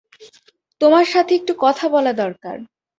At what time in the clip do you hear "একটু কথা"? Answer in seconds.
1.35-1.85